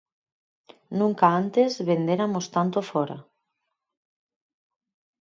Nunca 0.99 1.25
antes 1.41 1.71
venderamos 1.89 2.45
tanto 2.55 2.77
fóra. 2.91 3.17